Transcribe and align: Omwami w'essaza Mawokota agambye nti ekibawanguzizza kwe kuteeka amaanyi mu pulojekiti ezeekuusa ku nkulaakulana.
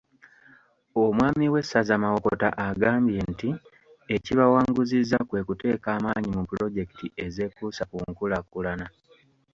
Omwami 1.03 1.45
w'essaza 1.53 1.95
Mawokota 2.03 2.49
agambye 2.67 3.19
nti 3.31 3.49
ekibawanguzizza 4.15 5.17
kwe 5.27 5.41
kuteeka 5.47 5.87
amaanyi 5.97 6.29
mu 6.37 6.43
pulojekiti 6.49 7.07
ezeekuusa 7.25 7.83
ku 7.91 7.97
nkulaakulana. 8.09 8.87